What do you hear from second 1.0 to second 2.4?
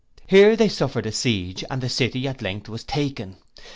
a siege, and the city